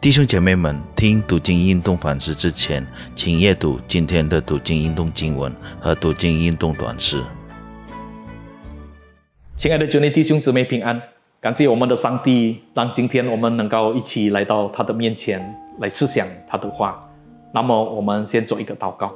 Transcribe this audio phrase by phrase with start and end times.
[0.00, 7.20] 弟兄姐妹们，听读经运动反思之前，请阅读今天的读经运动经文和读经运动短诗。
[9.56, 11.02] 亲爱的主内弟兄姊妹平安，
[11.40, 15.42] 感谢我们的上帝，让今天我们能够一起来到他的面前
[15.80, 17.04] 来思想他的话。
[17.52, 19.12] 那么，我们先做一个祷告。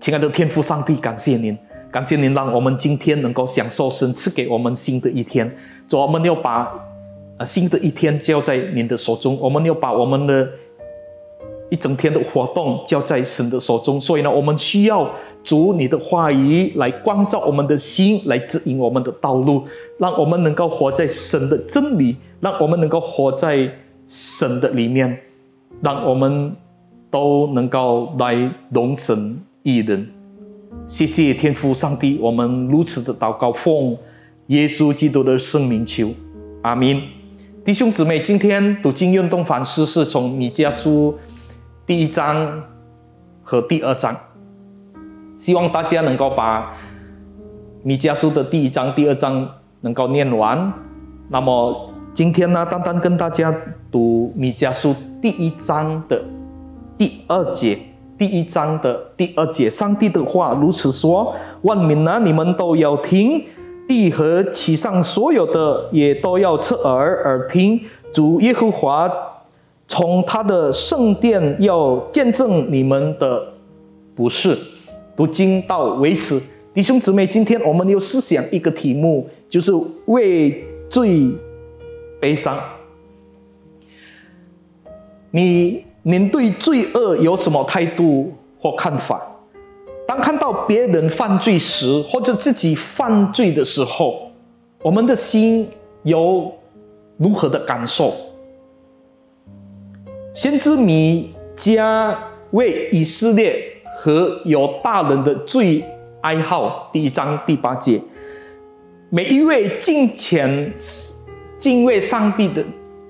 [0.00, 1.58] 亲爱的天父上帝，感谢您，
[1.90, 5.54] 感谢您让我们今天能够享受神赐给我们新的一天。
[5.86, 6.72] 主，我们要把
[7.38, 10.48] 啊新的一天交在您的手中，我们要把我们的
[11.68, 14.00] 一整天的活动交在神的手中。
[14.00, 15.10] 所以呢，我们需要
[15.42, 19.64] 主你的话语来光照我们的心，来指引我们的道路，
[19.98, 23.70] 让我们能够活在神的真理，让我们能够活在
[24.06, 25.18] 神的里面，
[25.82, 26.54] 让我们
[27.10, 29.38] 都能够来容神。
[29.62, 30.06] 一人，
[30.86, 33.98] 谢谢天父上帝，我们如此的祷告，奉
[34.46, 36.10] 耶稣基督的圣名求，
[36.62, 37.02] 阿明。
[37.66, 41.18] 弟兄姊妹，今天读经运动反思是从米迦书
[41.84, 42.62] 第一章
[43.42, 44.16] 和第二章，
[45.36, 46.72] 希望大家能够把
[47.82, 49.50] 米迦书的第一章、第二章
[49.80, 50.72] 能够念完。
[51.28, 53.52] 那么今天呢，单单跟大家
[53.90, 56.22] 读米迦书第一章的
[56.96, 57.76] 第二节。
[58.16, 63.40] 第一章的第二节，上帝的话如此说：万民啊，你们都要听；
[63.86, 67.80] 地和其上所有的也都要侧耳耳听。
[68.12, 69.10] 主耶和华
[69.86, 73.52] 从他的圣殿要见证你们的
[74.14, 74.56] 不是。
[75.16, 76.42] 读经到为此，
[76.74, 79.72] 弟兄姊妹，今天我们又思想一个题目，就是
[80.06, 81.30] 为罪
[82.20, 82.58] 悲伤。
[85.30, 85.84] 你。
[86.08, 89.20] 您对罪恶有什么态度或看法？
[90.06, 94.30] 当看到别人犯罪时，或者自己犯罪的时候，
[94.82, 95.68] 我们的心
[96.04, 96.52] 有
[97.16, 98.14] 如何的感受？
[100.32, 102.14] 先知米迦
[102.52, 103.60] 为以色列
[103.98, 105.84] 和有大人的罪
[106.20, 108.00] 哀号，第一章第八节，
[109.10, 110.72] 每一位敬虔、
[111.58, 112.64] 敬畏上帝的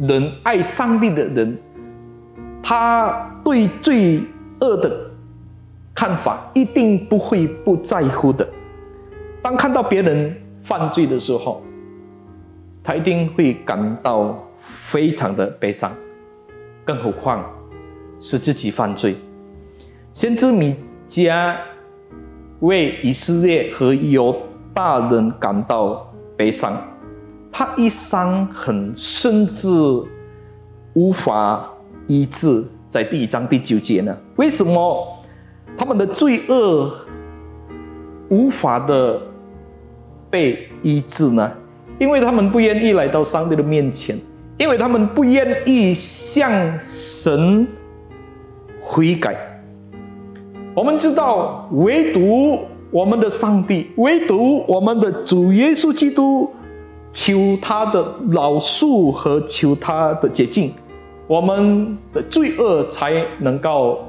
[0.00, 1.58] 人，爱上帝的人。
[2.62, 4.20] 他对罪
[4.60, 5.07] 恶的
[5.98, 8.48] 看法一定不会不在乎的。
[9.42, 10.32] 当看到别人
[10.62, 11.60] 犯罪的时候，
[12.84, 15.90] 他一定会感到非常的悲伤，
[16.84, 17.44] 更何况
[18.20, 19.16] 是自己犯罪。
[20.12, 20.76] 先知米
[21.08, 21.56] 迦
[22.60, 24.32] 为以色列和犹
[24.72, 26.80] 大人感到悲伤，
[27.50, 29.68] 他一伤很深至
[30.94, 31.68] 无法。
[32.06, 34.16] 医治在第一章第九节呢？
[34.36, 35.17] 为什么
[35.78, 36.92] 他们的罪恶
[38.28, 39.22] 无法的
[40.28, 41.50] 被医治呢？
[42.00, 44.18] 因为他们不愿意来到上帝的面前，
[44.58, 46.50] 因为他们不愿意向
[46.80, 47.66] 神
[48.82, 49.36] 悔改。
[50.74, 52.58] 我们知道，唯独
[52.90, 56.50] 我们的上帝，唯独我们的主耶稣基督，
[57.12, 60.72] 求他的饶恕和求他的洁净。
[61.26, 64.04] 我们的罪恶才能够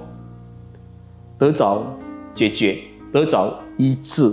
[1.39, 1.97] 得着
[2.35, 2.77] 解决，
[3.11, 4.31] 得着医治。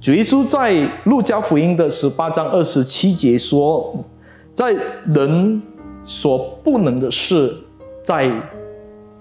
[0.00, 4.04] 主耶稣在路加福音的十八章二十七节说
[4.52, 4.72] ：“在
[5.06, 5.62] 人
[6.04, 7.56] 所不能的事，
[8.04, 8.30] 在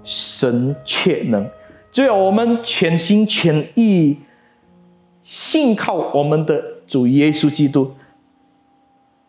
[0.04, 1.50] 神却能。
[1.92, 4.18] 只有我们全心全意
[5.24, 7.92] 信靠我们的主耶稣基督，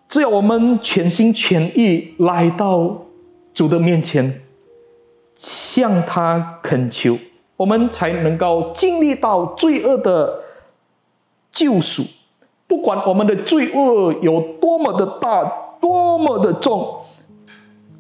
[0.08, 3.04] 只有我们全心全意来到。”
[3.54, 4.40] 主的面前，
[5.34, 7.18] 向他恳求，
[7.58, 10.44] 我们才能够经历到罪恶的
[11.50, 12.02] 救赎。
[12.66, 15.44] 不管我们的罪恶有多么的大，
[15.78, 17.00] 多么的重，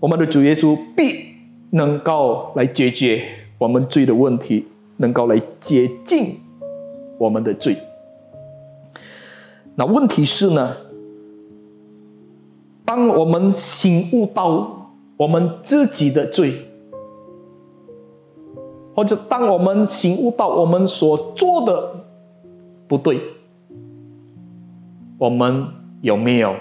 [0.00, 1.34] 我们的主耶稣必
[1.72, 3.22] 能够来解决
[3.58, 4.66] 我们罪的问题，
[4.96, 6.36] 能够来洁净
[7.18, 7.76] 我们的罪。
[9.74, 10.76] 那问题是呢？
[12.86, 14.76] 当我们醒悟到。
[15.18, 16.67] 我们自己的罪，
[18.98, 21.88] 或者当我们醒悟到我们所做的
[22.88, 23.20] 不对，
[25.16, 25.68] 我们
[26.00, 26.52] 有没有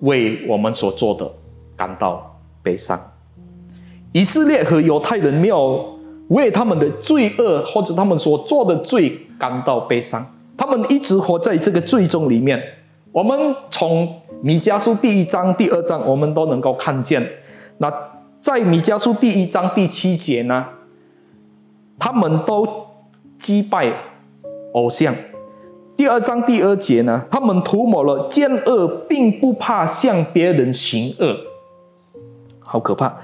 [0.00, 1.26] 为我们所做的
[1.74, 3.00] 感到悲伤？
[4.12, 5.98] 以色列和犹太人没有
[6.28, 10.22] 为他们的罪恶或者他们所做的罪感到悲伤，
[10.54, 12.62] 他们一直活在这个罪中里面。
[13.10, 13.38] 我们
[13.70, 17.26] 从米迦书第一章、第二章，我们都能够看见。
[17.78, 17.90] 那
[18.42, 20.66] 在米迦书第一章第七节呢，
[22.00, 22.66] 他们都
[23.38, 23.92] 击败
[24.72, 25.14] 偶像。
[25.96, 31.36] 第二章第二节呢，他们涂抹了奸恶，并不怕向别人行恶。
[32.60, 33.14] 好可怕。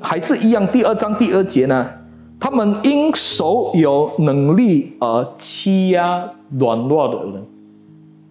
[0.00, 1.90] 还是一样，第二章第二节呢？
[2.38, 7.46] 他们因手有能力而欺压软弱的人，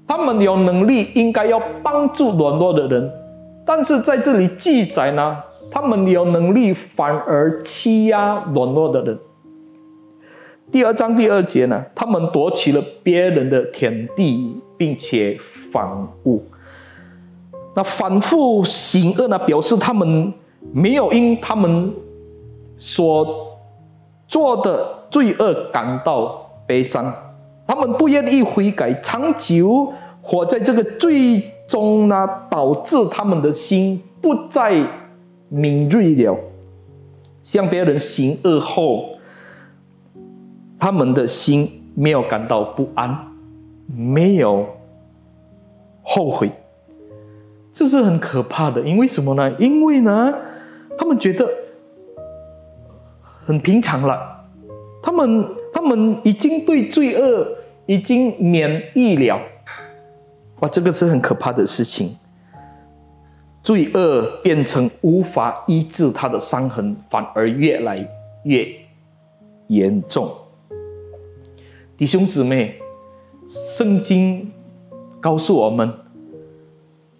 [0.07, 3.11] 他们有能力应该要帮助软弱的人，
[3.65, 5.35] 但是在这里记载呢，
[5.71, 9.19] 他们有能力反而欺压软弱的人。
[10.71, 15.37] 第二章第二节呢，他们夺取了别人的田地，并且
[15.71, 15.87] 反
[16.23, 16.43] 误。
[17.75, 20.33] 那反复行恶呢，表示他们
[20.73, 21.93] 没有因他们
[22.77, 23.57] 所
[24.27, 27.13] 做的罪恶感到悲伤，
[27.67, 34.73] 他们不愿意悔改，长久活在这个罪中呢，导致他们的心不再
[35.49, 36.37] 敏锐了。
[37.41, 39.19] 向别人行恶后，
[40.79, 43.33] 他们的心没有感到不安，
[43.87, 44.67] 没有
[46.01, 46.51] 后悔，
[47.71, 48.81] 这是很可怕的。
[48.81, 49.51] 因为什么呢？
[49.59, 50.33] 因为呢，
[50.97, 51.47] 他们觉得。
[53.47, 54.43] 很平常了，
[55.03, 57.47] 他们他们已经对罪恶
[57.85, 59.39] 已经免疫了，
[60.61, 62.15] 哇，这个是很可怕的事情。
[63.65, 68.07] 罪恶变成无法医治他的伤痕，反而越来
[68.43, 68.63] 越
[69.69, 70.29] 严重。
[71.97, 72.75] 弟兄姊妹，
[73.47, 74.51] 圣经
[75.19, 75.91] 告诉我们，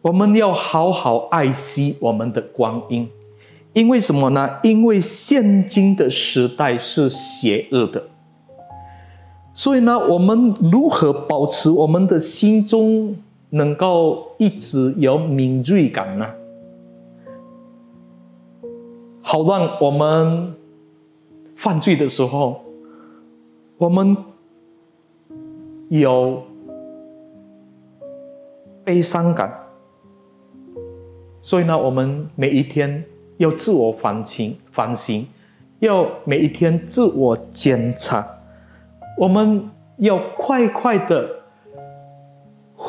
[0.03, 3.09] 我们要好好爱惜我们的光阴。
[3.73, 4.59] 因为什么呢？
[4.61, 8.03] 因为现今的时代是邪恶的，
[9.51, 13.17] 所以呢，我们如何保持我们的心中
[13.49, 16.27] 能够一直有敏锐感呢？
[19.21, 20.53] 好让我们
[21.55, 22.63] 犯罪的时候，
[23.77, 24.15] 我们
[25.89, 26.43] 有
[28.83, 29.51] 悲伤感。
[31.41, 33.03] 所以呢，我们每一天。
[33.37, 35.27] 要自我反省，反省，
[35.79, 38.25] 要每一天自我检查。
[39.17, 41.29] 我们要快快的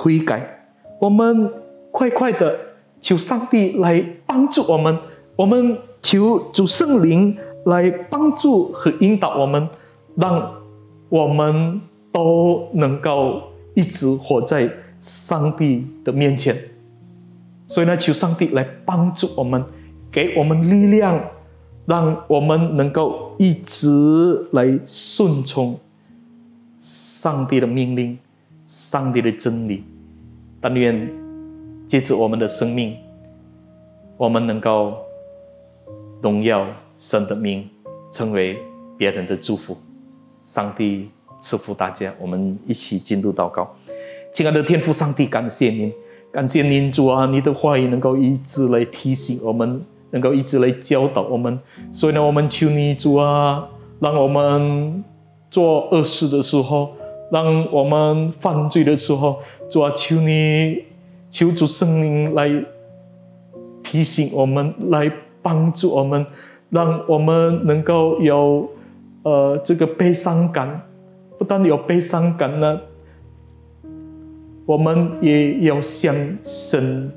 [0.07, 0.69] 悔改，
[1.01, 1.53] 我们
[1.91, 2.57] 快快的
[3.01, 4.97] 求上帝来帮助我们，
[5.35, 9.69] 我们求主圣灵来帮助和引导我们，
[10.15, 10.63] 让
[11.09, 11.81] 我们
[12.13, 13.43] 都能够
[13.75, 14.71] 一直活在
[15.01, 16.57] 上帝的面前。
[17.67, 19.65] 所以呢，求上帝来帮助我们。
[20.13, 21.21] 给我们力量，
[21.85, 25.79] 让我们能够一直来顺从
[26.79, 28.17] 上帝的命令、
[28.65, 29.83] 上帝的真理。
[30.61, 31.09] 但愿
[31.87, 32.97] 借着我们的生命，
[34.17, 34.95] 我们能够
[36.23, 36.67] 荣耀
[36.99, 37.69] 神的名，
[38.13, 38.59] 成为
[38.97, 39.77] 别人的祝福。
[40.45, 41.09] 上帝
[41.39, 43.75] 赐福大家，我们一起进入祷告。
[44.33, 45.93] 亲爱的天父上帝，感谢您，
[46.31, 49.83] 感谢您主啊，你的话语能够一直来提醒我们。
[50.13, 51.59] 能够一直来教导我们，
[51.93, 53.69] 所以呢，我们求你主啊，
[53.99, 55.05] 让我们
[55.51, 56.93] 做恶事的时候，
[57.31, 60.85] 让我们犯罪的时候，主啊，求你
[61.31, 62.51] 求主圣灵来
[63.83, 65.11] 提醒我们，来
[65.43, 66.25] 帮助我们，
[66.71, 68.69] 让我们能够有
[69.23, 70.83] 呃这个悲伤感，
[71.39, 72.81] 不但有悲伤感呢，
[74.65, 77.11] 我们也要向神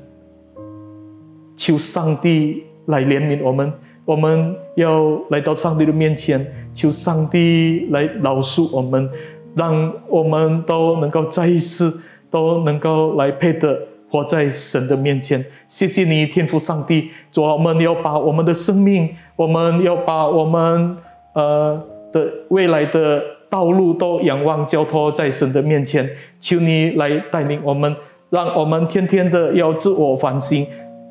[1.56, 2.64] 求上帝。
[2.90, 3.72] 来怜悯我们，
[4.04, 6.44] 我们要来到上帝的面前，
[6.74, 9.08] 求上帝来饶恕我们，
[9.54, 15.44] 让我们都能够再一次都能够来配得活在神的面前。
[15.68, 20.98] 谢谢你，天父上帝，主啊，我们要把我们的生命，我们要把我们
[21.34, 21.82] 呃
[22.12, 26.10] 的未来的道路都仰望交托在神的面前，
[26.40, 27.96] 求你来带领我们，
[28.30, 30.66] 让我们天天的要自我反省。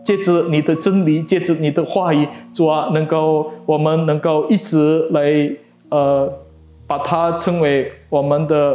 [0.05, 5.51] 借着你的真理，借着你的话语，主啊，能够我们能够一直来
[5.91, 6.33] 呃，
[6.87, 8.75] 把它称为我们的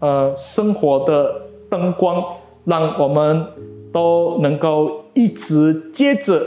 [0.00, 1.32] 呃生活的
[1.70, 2.22] 灯光，
[2.64, 3.46] 让我们
[3.92, 6.44] 都能够一直接着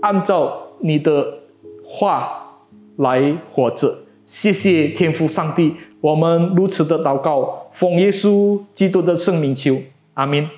[0.00, 1.40] 按照你的
[1.86, 2.56] 话
[2.96, 3.94] 来活着。
[4.24, 9.76] 谢谢天父上帝，我们如此的祷告，奉耶稣基督的圣名求，
[10.14, 10.48] 阿门。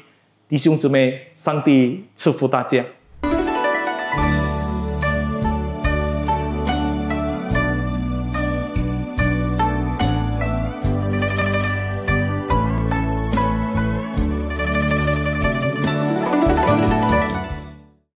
[0.48, 2.84] 弟兄姊妹，上帝赐福大家。